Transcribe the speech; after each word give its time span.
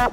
Ah, 0.00 0.08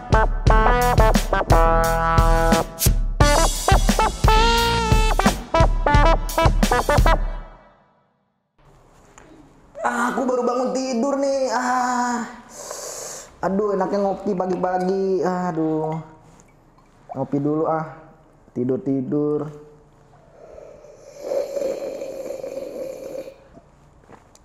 aku 10.11 10.27
baru 10.27 10.43
bangun 10.43 10.75
tidur 10.75 11.15
nih. 11.23 11.47
Ah. 11.55 12.27
Aduh, 13.47 13.79
enaknya 13.79 14.03
ngopi 14.03 14.35
pagi-pagi. 14.35 15.23
Aduh. 15.23 16.03
Ngopi 17.15 17.37
dulu 17.39 17.71
ah. 17.71 17.95
Tidur-tidur. 18.51 19.47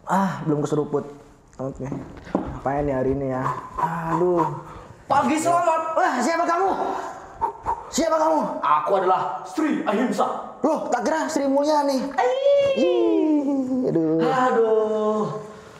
Ah, 0.06 0.38
belum 0.46 0.62
keseruput. 0.62 1.02
Oke. 1.58 1.90
Ngapain 2.30 2.86
ya 2.86 3.02
hari 3.02 3.18
ini 3.18 3.26
ya? 3.34 3.42
Aduh. 3.82 4.71
Pagi 5.06 5.36
selamat. 5.36 5.80
Wah, 5.94 6.14
siapa 6.18 6.44
kamu? 6.44 6.70
Siapa 7.92 8.16
kamu? 8.16 8.38
Aku 8.60 8.90
adalah 8.96 9.20
Sri 9.44 9.84
Ahimsa. 9.84 10.56
Loh, 10.62 10.88
tak 10.88 11.04
kira 11.04 11.28
Sri 11.28 11.44
Mulyani. 11.44 11.98
Ih, 12.78 13.90
aduh. 13.90 14.18
Aduh. 14.22 15.22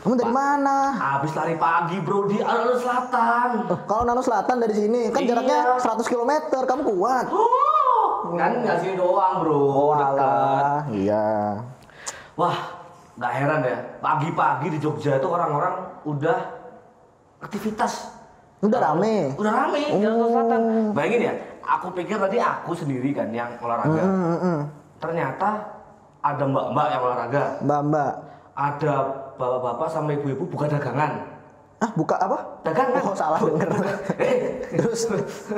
Kamu 0.02 0.18
dari 0.18 0.34
mana? 0.34 0.90
Habis 0.92 1.30
lari 1.32 1.54
pagi 1.54 2.02
bro 2.02 2.26
di 2.26 2.42
alun 2.42 2.74
selatan. 2.74 3.70
Oh, 3.70 3.78
kalau 3.86 4.02
Nano 4.02 4.18
Selatan 4.18 4.58
dari 4.58 4.74
sini 4.74 5.14
kan 5.14 5.22
Iya. 5.22 5.30
jaraknya 5.30 5.58
100 5.78 6.10
km, 6.10 6.32
kamu 6.66 6.82
kuat. 6.82 7.30
Oh, 7.30 8.34
kan 8.34 8.66
nggak 8.66 8.82
sini 8.82 8.98
doang 8.98 9.46
bro. 9.46 9.62
Oh, 9.62 9.94
dekat. 9.94 10.82
Iya. 10.90 11.26
Wah, 12.34 12.56
nggak 13.14 13.32
heran 13.32 13.60
ya. 13.62 13.78
Pagi-pagi 14.02 14.74
di 14.74 14.78
Jogja 14.82 15.22
itu 15.22 15.28
orang-orang 15.30 16.02
udah 16.02 16.38
aktivitas. 17.38 18.10
Udah 18.62 18.78
rame. 18.78 19.34
Udah 19.34 19.52
rame 19.52 19.82
di 19.98 20.06
alun 20.06 20.30
selatan. 20.30 20.60
Bayangin 20.94 21.20
ya, 21.26 21.34
aku 21.66 21.90
pikir 21.90 22.14
tadi 22.14 22.38
aku 22.38 22.70
sendiri 22.78 23.10
kan 23.10 23.26
yang 23.34 23.50
olahraga. 23.58 24.02
Hmm, 24.06 24.38
hmm. 24.38 24.58
Ternyata 25.02 25.48
ada 26.22 26.44
mbak-mbak 26.46 26.86
yang 26.94 27.02
olahraga. 27.02 27.44
Mbak 27.58 27.80
Mbak. 27.90 28.12
Ada 28.54 28.94
bapak-bapak 29.34 29.88
sama 29.90 30.14
ibu-ibu 30.14 30.46
buka 30.46 30.70
dagangan. 30.70 31.26
Ah, 31.82 31.90
buka 31.98 32.14
apa? 32.14 32.38
dagangan 32.62 33.02
Oh, 33.02 33.10
salah 33.10 33.42
denger. 33.50 33.66
terus 34.70 35.10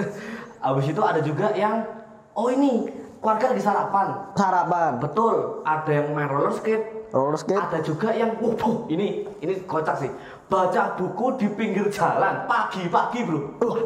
abis 0.72 0.86
itu 0.88 1.02
ada 1.04 1.20
juga 1.20 1.52
yang 1.52 1.84
oh 2.32 2.48
ini 2.48 2.88
keluarga 3.24 3.44
lagi 3.50 3.62
sarapan 3.62 4.06
Sarapan. 4.34 4.90
betul 5.00 5.34
ada 5.64 5.88
yang 5.88 6.12
main 6.12 6.28
roller 6.28 6.52
skate 6.52 7.08
Roller 7.08 7.34
skate. 7.34 7.56
ada 7.56 7.78
juga 7.80 8.12
yang 8.12 8.36
wow, 8.36 8.84
ini 8.86 9.24
ini 9.38 9.64
kocak 9.64 9.96
sih 9.96 10.10
baca 10.44 10.92
buku 10.92 11.40
di 11.40 11.48
pinggir 11.48 11.88
jalan 11.88 12.44
pagi-pagi 12.44 13.24
bro 13.24 13.40
Uh, 13.58 13.76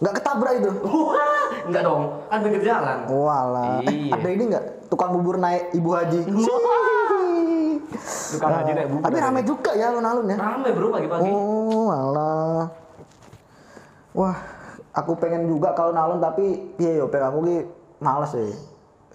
nggak 0.00 0.14
ketabrak 0.16 0.52
itu. 0.56 0.70
wah 0.80 1.44
enggak 1.62 1.82
dong 1.82 2.02
kan 2.24 2.38
pinggir 2.40 2.62
jalan 2.64 3.04
Walah. 3.06 3.82
Eh, 3.82 4.08
Iya. 4.08 4.12
ada 4.16 4.28
ini 4.30 4.44
nggak? 4.48 4.64
Tukang 4.86 5.12
bubur 5.12 5.36
naik 5.36 5.68
Ibu 5.72 5.90
Haji. 5.92 6.20
tukang 8.28 8.52
haji 8.54 8.70
naik 8.72 8.88
bubur 8.88 9.02
Tapi 9.04 9.16
rame 9.18 9.40
juga 9.42 9.70
ya 9.72 9.90
alun-alun 9.90 10.26
ya. 10.26 10.36
rame 10.36 10.68
bro 10.70 10.88
pagi-pagi 10.90 11.28
Oh, 11.28 11.88
alah. 11.88 12.64
Wah, 14.12 14.36
aku 14.92 15.12
pengen 15.14 15.44
juga 15.44 15.70
kalau 15.72 15.92
nalun 15.92 16.16
tapi 16.18 16.44
piye 16.74 16.96
yo 16.96 17.06
pengen 17.06 17.28
aku 17.28 17.38
ki 17.42 17.56
males 17.98 18.32
sih. 18.32 18.48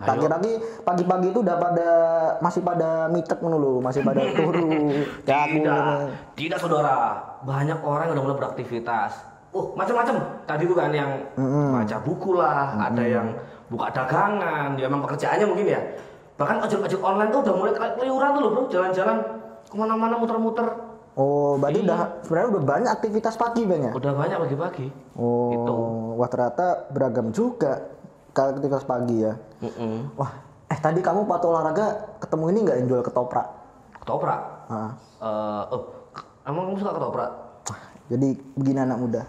Ki 0.02 0.52
pagi-pagi 0.82 1.28
itu 1.30 1.40
udah 1.40 1.56
pada 1.56 1.90
masih 2.42 2.62
pada 2.62 3.06
mitek 3.08 3.38
lho, 3.40 3.78
masih 3.80 4.02
pada 4.02 4.22
turu. 4.38 4.70
Ya 5.24 5.46
aku 5.46 5.58
tidak. 5.62 5.82
tidak 6.34 6.58
saudara. 6.58 6.98
Banyak 7.42 7.80
orang 7.80 8.10
yang 8.10 8.14
udah 8.18 8.24
mulai 8.26 8.38
beraktivitas. 8.38 9.12
Uh 9.52 9.76
macam-macam. 9.76 10.16
Tadi 10.48 10.64
tuh 10.64 10.76
kan 10.76 10.90
yang 10.90 11.12
baca 11.72 11.98
buku 12.02 12.30
lah 12.34 12.78
ada 12.82 13.04
yang 13.04 13.28
buka 13.68 13.88
dagangan 13.92 14.76
ya 14.76 14.86
emang 14.88 15.06
pekerjaannya 15.06 15.46
mungkin 15.46 15.68
ya. 15.70 15.82
Bahkan 16.36 16.58
ojek-ojek 16.66 17.00
online 17.00 17.30
tuh 17.30 17.40
udah 17.46 17.54
mulai 17.54 17.72
keliuran 17.76 18.30
tuh 18.34 18.42
loh 18.42 18.50
bro. 18.50 18.64
Jalan-jalan 18.68 19.18
ke 19.68 19.76
mana-mana 19.78 20.16
muter-muter. 20.18 20.68
Oh, 21.12 21.60
berarti 21.60 21.84
Iya. 21.84 21.86
udah 21.86 22.00
sebenarnya 22.24 22.50
udah 22.56 22.64
banyak 22.64 22.92
aktivitas 22.92 23.36
pagi 23.36 23.68
Bang 23.68 23.84
ya? 23.84 23.92
udah 23.92 24.14
banyak 24.16 24.38
pagi-pagi. 24.40 24.88
Oh, 25.14 25.52
Gitu. 25.52 25.76
wah 26.16 26.30
ternyata 26.32 26.66
beragam 26.88 27.28
juga 27.30 27.84
kalau 28.32 28.56
aktivitas 28.56 28.84
pagi 28.88 29.24
ya. 29.24 29.34
Mm-mm. 29.62 30.16
Wah, 30.16 30.32
eh 30.72 30.80
tadi 30.80 31.04
kamu 31.04 31.28
waktu 31.28 31.46
olahraga 31.52 32.16
ketemu 32.24 32.44
ini 32.56 32.60
nggak 32.64 32.78
yang 32.84 32.88
jual 32.88 33.04
ketoprak? 33.04 33.48
ketoprak 34.02 34.42
Ah. 34.72 34.92
Eh, 35.22 35.64
oh 35.78 35.82
emang 36.50 36.74
kamu 36.74 36.78
suka 36.82 36.98
ketoprak 36.98 37.32
Jadi 38.12 38.34
begini 38.58 38.80
anak 38.82 38.98
muda. 39.00 39.22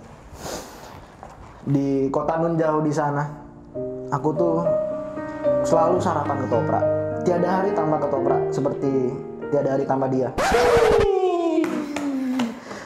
Di 1.63 2.11
kota 2.11 2.43
nun 2.43 2.59
jauh 2.59 2.83
di 2.83 2.91
sana, 2.91 3.23
aku 4.11 4.29
tuh 4.35 4.67
selalu 5.63 6.03
sarapan 6.03 6.43
ketoprak. 6.43 6.85
Tiada 7.23 7.63
hari 7.63 7.71
tambah 7.79 8.03
ketoprak 8.03 8.41
seperti 8.51 9.15
tiada 9.55 9.79
hari 9.79 9.87
tambah 9.87 10.11
dia. 10.11 10.35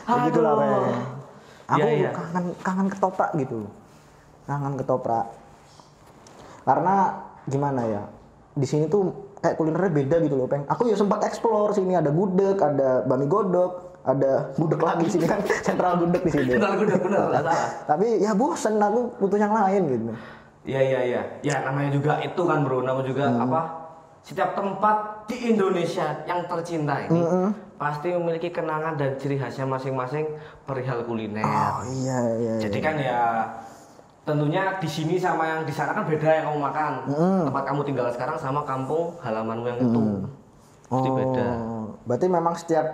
Begitulah 0.04 0.52
Aduh. 0.52 0.60
Bang. 0.60 0.84
Aku 1.66 1.82
Iya, 1.82 1.88
iya. 1.96 2.10
kangen 2.12 2.44
kangen 2.60 2.88
ketoprak 2.92 3.30
gitu. 3.40 3.58
Kangen 4.44 4.74
ketoprak. 4.76 5.26
Karena 6.66 7.14
gimana 7.46 7.86
ya? 7.86 8.02
Di 8.52 8.66
sini 8.66 8.90
tuh 8.90 9.14
kayak 9.38 9.54
kulinernya 9.54 9.92
beda 9.94 10.16
gitu 10.20 10.34
loh, 10.34 10.50
Peng. 10.50 10.66
Aku 10.66 10.90
ya 10.90 10.98
sempat 10.98 11.22
explore 11.22 11.70
sini 11.70 11.94
ada 11.94 12.10
gudeg, 12.10 12.58
ada 12.58 13.06
bami 13.06 13.24
godok, 13.24 14.02
ada 14.02 14.50
gudeg 14.54 14.80
lagi 14.80 15.06
sini 15.06 15.24
kan 15.24 15.38
sentral 15.66 16.02
gudeg 16.02 16.26
di 16.26 16.32
sini. 16.34 16.50
benar 16.58 16.74
benar 16.74 16.98
benar 16.98 17.22
salah 17.32 17.60
Tapi 17.86 18.18
ya 18.18 18.34
bosen 18.34 18.74
aku 18.76 19.14
butuh 19.16 19.38
yang 19.38 19.54
lain 19.54 19.82
gitu. 19.86 20.04
Iya 20.66 20.80
iya 20.82 21.00
iya. 21.06 21.20
Ya 21.46 21.62
namanya 21.62 21.94
juga 21.94 22.18
itu 22.18 22.42
kan 22.42 22.66
bro, 22.66 22.82
namanya 22.82 23.06
juga 23.06 23.24
Hmm. 23.30 23.46
apa? 23.46 23.60
Setiap 24.26 24.58
tempat 24.58 25.22
di 25.30 25.54
Indonesia 25.54 26.02
yang 26.26 26.42
tercinta 26.50 26.98
ini 26.98 27.22
Hmm, 27.22 27.54
pasti 27.78 28.10
memiliki 28.10 28.50
kenangan 28.50 28.98
dan 28.98 29.14
ciri 29.14 29.38
khasnya 29.38 29.62
masing-masing 29.62 30.26
perihal 30.66 31.06
kuliner. 31.06 31.46
Oh 31.46 31.86
iya 31.86 32.18
iya. 32.34 32.54
iya. 32.58 32.62
Jadi 32.66 32.78
kan 32.82 32.98
ya 32.98 33.20
tentunya 34.26 34.74
di 34.82 34.88
sini 34.90 35.14
sama 35.22 35.46
yang 35.46 35.60
di 35.62 35.70
sana 35.70 35.94
kan 35.94 36.02
beda 36.02 36.26
yang 36.26 36.44
kamu 36.50 36.58
makan. 36.58 36.92
Hmm. 37.14 37.42
Tempat 37.46 37.62
kamu 37.70 37.80
tinggal 37.86 38.06
sekarang 38.10 38.36
sama 38.42 38.66
kampung 38.66 39.14
halamanmu 39.22 39.66
yang 39.70 39.78
itu. 39.78 40.02
Pasti 40.90 41.08
beda. 41.14 41.48
Oh, 41.62 41.84
berarti 42.02 42.26
memang 42.26 42.54
setiap 42.58 42.86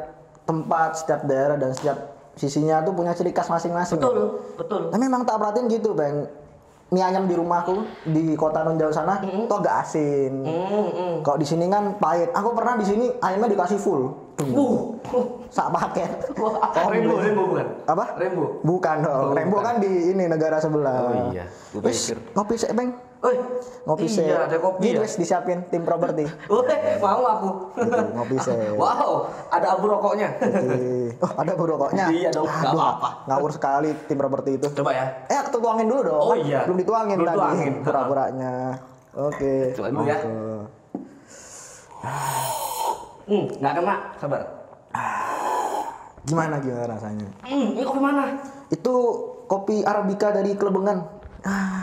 tempat, 0.45 1.01
setiap 1.01 1.25
daerah 1.25 1.57
dan 1.57 1.73
setiap 1.73 2.21
sisinya 2.37 2.85
tuh 2.85 2.93
punya 2.93 3.17
ciri 3.17 3.33
khas 3.33 3.49
masing-masing. 3.49 3.97
ya? 3.97 4.05
Betul, 4.05 4.17
betul. 4.61 4.83
Tapi 4.93 5.03
memang 5.03 5.25
tak 5.25 5.41
perhatiin 5.41 5.67
gitu, 5.73 5.97
Bang. 5.97 6.29
Mie 6.93 7.01
ayam 7.01 7.25
di 7.25 7.33
rumahku 7.33 7.89
di 8.05 8.37
kota 8.37 8.61
non 8.61 8.77
jauh 8.77 8.93
sana 8.93 9.17
tuh 9.19 9.57
agak 9.57 9.81
asin. 9.81 10.45
Hmm, 10.45 10.89
hmm. 10.93 11.15
Kalau 11.25 11.41
di 11.41 11.49
sini 11.49 11.65
kan 11.67 11.97
pahit. 11.97 12.29
Aku 12.31 12.53
pernah 12.53 12.77
di 12.77 12.85
sini 12.85 13.09
ayamnya 13.17 13.49
dikasih 13.49 13.81
full. 13.81 14.13
Uh, 14.43 14.93
uh. 15.09 15.25
Sak 15.49 15.73
paket. 15.73 16.11
Wah, 16.43 16.61
Oh, 16.61 16.91
Rembo. 16.93 17.17
Rembo 17.17 17.43
bukan? 17.49 17.67
Apa? 17.89 18.05
Rembo. 18.21 18.45
Bukan 18.61 18.97
dong. 19.01 19.25
Oh, 19.25 19.33
Rembo 19.33 19.59
kan 19.61 19.81
di 19.81 19.89
ini 20.13 20.29
negara 20.29 20.61
sebelah. 20.61 20.97
Oh 21.01 21.33
iya, 21.33 21.49
Wis, 21.81 22.13
pikir. 22.13 22.19
ngopi 22.37 22.55
sih, 22.61 22.69
Bang. 22.77 22.93
Oi, 23.23 23.39
Ngopi 23.87 24.11
sih. 24.11 24.27
iya, 24.27 24.51
ada 24.51 24.59
kopi 24.59 24.83
Gitu 24.83 24.99
ya? 24.99 25.07
disiapin 25.07 25.63
tim 25.71 25.87
properti. 25.87 26.27
Woi, 26.51 26.75
mau 26.99 27.23
aku. 27.23 27.49
Gitu, 27.79 28.03
ngopi 28.13 28.37
sih. 28.43 28.51
Wow, 28.83 29.31
ada 29.47 29.79
abu 29.79 29.87
rokoknya. 29.87 30.29
Oh, 31.23 31.31
ada 31.39 31.55
bu 31.55 31.65
rokoknya. 31.65 32.11
Iya 32.11 32.35
dong, 32.35 32.51
nggak 32.51 32.67
Aduh, 32.67 32.83
apa-apa. 32.83 33.09
Ngawur 33.31 33.51
sekali 33.55 33.95
tim 34.05 34.19
properti 34.19 34.51
itu. 34.59 34.67
Coba 34.75 34.91
ya. 34.91 35.07
Eh, 35.31 35.39
aku 35.39 35.55
tuangin 35.55 35.87
dulu 35.87 36.03
dong. 36.03 36.19
Oh 36.21 36.35
iya. 36.35 36.67
Belum 36.67 36.83
dituangin 36.83 37.17
Belum 37.17 37.31
tadi. 37.31 37.39
tuangin. 37.39 37.73
Pura-puranya. 37.81 38.55
Oke. 39.15 39.53
Cobain 39.73 39.93
dulu 39.95 40.05
ya. 40.05 40.19
Hmm, 43.23 43.45
nggak 43.55 43.73
kena, 43.79 43.95
sabar. 44.19 44.43
Gimana 46.23 46.59
gimana 46.59 46.87
rasanya? 46.89 47.29
Hmm, 47.43 47.75
ini 47.75 47.83
kopi 47.83 47.99
mana? 47.99 48.35
Itu 48.69 48.95
kopi 49.47 49.83
arabica 49.83 50.31
dari 50.31 50.55
Kelebengan. 50.55 51.23
Ah, 51.43 51.83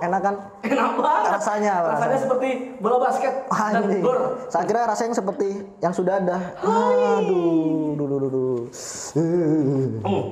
enak 0.00 0.20
kan? 0.20 0.34
Enak 0.62 0.90
banget. 0.96 1.30
Rasanya, 1.32 1.72
rasanya 1.80 1.92
rasanya. 1.92 2.18
seperti 2.18 2.48
bola 2.78 2.96
basket 3.00 3.34
dan 3.46 3.74
Anjing. 3.80 4.02
gor. 4.02 4.18
Saya 4.46 4.64
kira 4.64 4.80
rasanya 4.84 5.14
seperti 5.14 5.48
yang 5.78 5.90
sudah 5.90 6.14
ada. 6.16 6.36
Aduh, 6.58 7.94
duh, 7.94 8.06
duh, 8.06 8.18
duh, 8.18 8.30
duh. 8.30 8.58
Eh, 9.14 9.86
Hmm, 9.98 10.22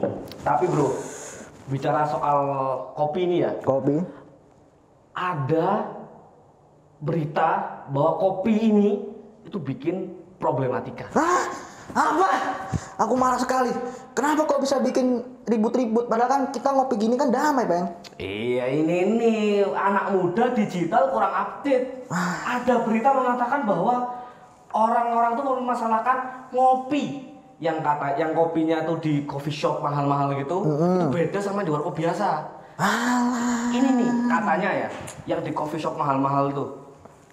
tapi 0.40 0.64
bro, 0.66 0.94
bicara 1.66 2.04
soal 2.04 2.38
kopi 2.92 3.20
ini 3.22 3.36
ya, 3.40 3.52
Kopi. 3.60 3.98
ada 5.12 5.68
berita 6.98 7.48
bahwa 7.88 8.12
kopi 8.16 8.52
ini 8.52 8.90
itu 9.42 9.58
bikin 9.58 10.10
problematika. 10.36 11.08
Hah? 11.12 11.44
Apa? 11.92 12.28
Aku 12.98 13.14
marah 13.14 13.38
sekali. 13.38 13.70
Kenapa 14.12 14.44
kok 14.44 14.58
bisa 14.58 14.80
bikin 14.80 15.22
ribut-ribut? 15.46 16.10
Padahal 16.10 16.30
kan 16.30 16.42
kita 16.50 16.68
ngopi 16.74 16.94
gini 16.98 17.14
kan 17.14 17.30
damai, 17.30 17.64
Bang. 17.64 17.86
Iya 18.18 18.66
ini 18.70 19.16
nih 19.16 19.40
anak 19.70 20.12
muda 20.12 20.50
digital 20.52 21.14
kurang 21.14 21.32
update. 21.32 22.10
Ada 22.44 22.82
berita 22.82 23.14
mengatakan 23.14 23.62
bahwa 23.64 24.10
orang-orang 24.74 25.38
tuh 25.38 25.44
mempermasalahkan 25.46 26.50
ngopi 26.52 27.32
yang 27.56 27.80
kata 27.80 28.20
yang 28.20 28.36
kopinya 28.36 28.84
tuh 28.84 29.00
di 29.00 29.24
coffee 29.24 29.54
shop 29.54 29.80
mahal-mahal 29.80 30.36
gitu 30.36 30.60
itu 30.68 31.08
beda 31.08 31.40
sama 31.40 31.64
di 31.64 31.72
warkop 31.72 31.96
biasa. 31.96 32.44
Alah. 32.76 33.72
Ini 33.72 33.88
nih 33.96 34.10
katanya 34.28 34.70
ya, 34.84 34.88
yang 35.24 35.40
di 35.40 35.56
coffee 35.56 35.80
shop 35.80 35.96
mahal-mahal 35.96 36.52
tuh. 36.52 36.68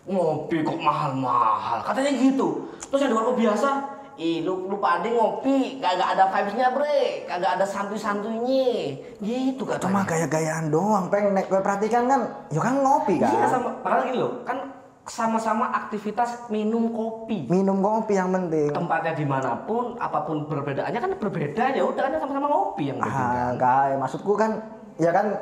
Ngopi 0.07 0.63
kok 0.63 0.79
mahal-mahal. 0.79 1.83
Katanya 1.83 2.11
gitu. 2.15 2.71
Terus 2.87 3.03
yang 3.03 3.11
di 3.11 3.17
warkop 3.19 3.35
biasa, 3.35 3.69
Ih, 4.13 4.45
lu, 4.45 4.69
lu 4.69 4.77
pade 4.77 5.09
ngopi, 5.09 5.81
kagak 5.81 6.13
ada 6.13 6.29
vibes-nya, 6.29 6.69
bre. 6.69 7.25
Kagak 7.25 7.57
ada 7.57 7.65
santuy-santuynya. 7.65 9.01
Gitu 9.17 9.61
katanya. 9.65 9.83
Cuma 9.89 10.01
gaya-gayaan 10.05 10.69
doang, 10.69 11.09
peng. 11.09 11.33
Nek 11.33 11.49
gue 11.49 11.57
perhatikan 11.57 12.05
kan, 12.05 12.21
ya 12.53 12.61
kan 12.61 12.75
ngopi 12.77 13.17
kan. 13.17 13.33
Iya 13.33 13.45
sama, 13.49 13.69
padahal 13.81 14.05
gini 14.05 14.17
loh, 14.21 14.45
kan 14.45 14.57
sama-sama 15.03 15.65
aktivitas 15.73 16.47
minum 16.47 16.93
kopi. 16.93 17.49
Minum 17.49 17.81
kopi 17.81 18.15
yang 18.15 18.29
penting. 18.31 18.69
Tempatnya 18.69 19.13
di 19.17 19.25
mana 19.25 19.57
pun, 19.65 19.97
apa 19.97 20.23
pun 20.23 20.45
perbedaannya 20.45 20.99
kan 21.01 21.11
berbeda 21.17 21.63
ya 21.73 21.83
udah 21.83 22.01
kan 22.07 22.11
sama-sama 22.21 22.47
ngopi 22.47 22.83
yang 22.93 22.97
penting 23.01 23.17
Ah, 23.17 23.51
kan. 23.57 23.97
maksudku 23.99 24.33
kan, 24.37 24.61
ya 25.01 25.09
kan 25.09 25.41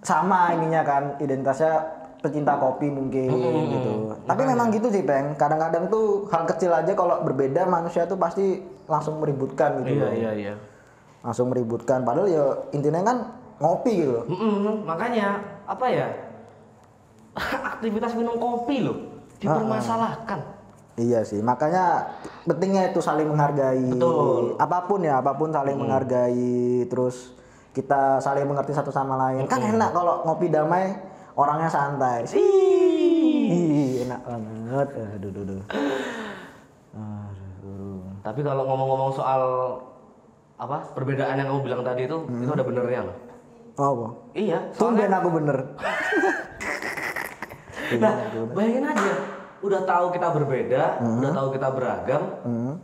sama 0.00 0.52
ininya 0.56 0.80
kan 0.84 1.02
identitasnya 1.20 1.99
pecinta 2.20 2.56
kopi 2.60 2.92
mungkin 2.92 3.28
gitu. 3.72 3.92
Tapi 4.28 4.42
memang 4.44 4.68
gitu 4.72 4.92
sih, 4.92 5.02
Peng. 5.02 5.34
Kadang-kadang 5.40 5.88
tuh 5.88 6.28
hal 6.28 6.44
kecil 6.44 6.70
aja 6.72 6.92
kalau 6.92 7.24
berbeda 7.24 7.64
manusia 7.64 8.04
tuh 8.04 8.20
pasti 8.20 8.60
langsung 8.84 9.18
meributkan 9.20 9.80
gitu. 9.84 9.96
Iya 9.96 10.04
loh. 10.04 10.12
iya 10.12 10.30
iya. 10.36 10.54
Langsung 11.24 11.52
meributkan 11.52 12.04
padahal 12.04 12.28
ya 12.28 12.44
intinya 12.76 13.00
kan 13.04 13.16
ngopi 13.60 14.04
gitu. 14.04 14.12
loh. 14.20 14.24
Mm-mm, 14.28 14.84
makanya 14.84 15.40
apa 15.64 15.86
ya? 15.88 16.08
Aktivitas 17.76 18.12
minum 18.16 18.36
kopi 18.36 18.84
loh 18.84 19.10
dipermasalahkan. 19.40 20.60
Iya 21.00 21.24
sih, 21.24 21.40
makanya 21.40 22.12
pentingnya 22.44 22.92
itu 22.92 23.00
saling 23.00 23.24
menghargai. 23.24 23.88
Betul. 23.88 24.60
Apa 24.60 24.84
pun 24.84 25.00
ya, 25.00 25.24
apa 25.24 25.32
pun 25.32 25.48
saling 25.48 25.80
menghargai, 25.80 26.84
terus 26.92 27.32
kita 27.72 28.20
saling 28.20 28.44
mengerti 28.44 28.76
satu 28.76 28.92
sama 28.92 29.16
lain. 29.16 29.48
Kan 29.48 29.64
enak 29.64 29.96
kalau 29.96 30.20
ngopi 30.28 30.52
damai, 30.52 30.92
orangnya 31.34 31.68
santai. 31.68 32.26
Ih, 32.34 34.06
enak 34.06 34.20
banget. 34.22 34.88
Aduh, 35.18 35.28
aduh, 35.30 35.42
aduh. 35.44 35.62
Aduh. 36.94 38.00
Tapi 38.20 38.40
kalau 38.40 38.62
ngomong-ngomong 38.66 39.10
soal 39.12 39.42
apa 40.60 40.92
perbedaan 40.92 41.40
yang 41.40 41.48
kamu 41.48 41.60
bilang 41.64 41.80
tadi 41.80 42.04
itu 42.04 42.16
itu 42.28 42.50
ada 42.52 42.64
benernya 42.64 43.00
loh. 43.08 43.16
Oh, 43.80 43.88
apa? 43.96 44.06
Iya. 44.36 44.58
Tumben 44.76 45.10
aku 45.10 45.28
bener. 45.32 45.56
Nah, 47.90 48.14
bayangin 48.54 48.86
aja, 48.86 49.12
udah 49.66 49.82
tahu 49.82 50.14
kita 50.14 50.30
berbeda, 50.30 50.82
udah 51.02 51.30
tahu 51.34 51.48
kita 51.50 51.68
beragam, 51.74 52.22
Hmm. 52.46 52.78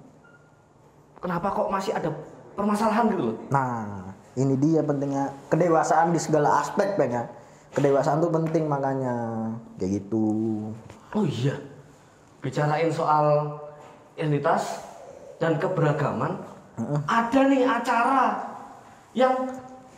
kenapa 1.23 1.55
kok 1.55 1.71
masih 1.71 1.95
ada 1.95 2.11
permasalahan 2.59 3.07
gitu 3.15 3.23
loh? 3.31 3.37
Nah, 3.55 4.11
ini 4.35 4.59
dia 4.59 4.83
pentingnya 4.83 5.31
kedewasaan 5.47 6.11
di 6.11 6.19
segala 6.19 6.59
aspek, 6.59 6.99
Peng 6.99 7.15
ya. 7.15 7.23
Kedewasaan 7.77 8.25
tuh 8.25 8.33
penting 8.33 8.65
makanya 8.65 9.53
kayak 9.77 10.01
gitu. 10.01 10.25
Oh 11.13 11.25
iya, 11.29 11.61
bicarain 12.41 12.89
soal 12.89 13.53
identitas 14.17 14.81
dan 15.37 15.61
keberagaman, 15.61 16.41
ada 17.05 17.41
nih 17.45 17.69
acara 17.69 18.41
yang 19.13 19.33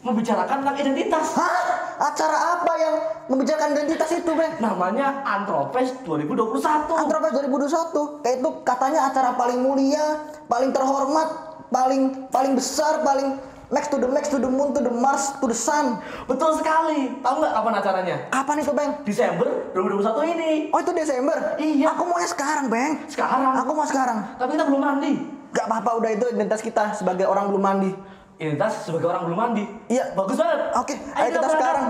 membicarakan 0.03 0.63
tentang 0.63 0.79
identitas. 0.79 1.39
Hah? 1.39 1.59
Acara 1.99 2.59
apa 2.59 2.73
yang 2.79 2.95
membicarakan 3.27 3.75
identitas 3.75 4.11
itu, 4.15 4.31
Bang? 4.31 4.55
Namanya 4.63 5.23
Antropes 5.27 5.91
2021. 6.07 6.63
Antropos 6.87 7.31
2021. 7.35 8.23
Kayak 8.23 8.37
itu 8.39 8.51
katanya 8.63 9.01
acara 9.11 9.35
paling 9.35 9.59
mulia, 9.59 10.23
paling 10.47 10.71
terhormat, 10.71 11.29
paling 11.75 12.31
paling 12.31 12.55
besar, 12.55 13.03
paling 13.03 13.39
next 13.69 13.89
to 13.93 13.97
the 14.01 14.09
next 14.09 14.31
to 14.33 14.39
the 14.41 14.49
moon 14.49 14.73
to 14.73 14.81
the 14.81 14.93
Mars 14.93 15.37
to 15.41 15.47
the 15.49 15.57
sun. 15.57 16.01
Betul 16.25 16.57
sekali. 16.57 17.21
Tahu 17.21 17.35
nggak 17.41 17.53
kapan 17.53 17.73
acaranya? 17.81 18.17
Kapan 18.33 18.57
itu, 18.61 18.73
Bang? 18.73 18.91
Desember 19.05 19.49
2021 19.77 20.35
ini. 20.37 20.51
Oh, 20.73 20.81
itu 20.81 20.93
Desember? 20.93 21.39
Iya. 21.61 21.87
Aku 21.97 22.03
maunya 22.09 22.29
sekarang, 22.29 22.67
Bang. 22.73 22.93
Sekarang. 23.09 23.53
Aku 23.65 23.73
mau 23.73 23.87
sekarang. 23.87 24.19
Tapi 24.37 24.51
kita 24.57 24.65
belum 24.69 24.83
mandi. 24.83 25.13
Gak 25.49 25.65
apa-apa, 25.65 25.91
udah 26.05 26.11
itu 26.13 26.27
identitas 26.29 26.61
kita 26.61 26.93
sebagai 26.93 27.25
orang 27.25 27.49
belum 27.49 27.63
mandi. 27.63 27.91
Identitas 28.37 28.85
sebagai 28.85 29.09
orang 29.09 29.23
belum 29.29 29.39
mandi. 29.39 29.65
Iya. 29.89 30.13
Bagus 30.13 30.37
banget. 30.37 30.59
Oke, 30.77 30.95
ayo 30.97 31.29
kita 31.33 31.49
sekarang. 31.49 31.87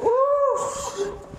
Uh. 0.00 1.29